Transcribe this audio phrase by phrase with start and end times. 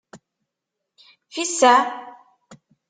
[1.33, 1.81] Fisaε!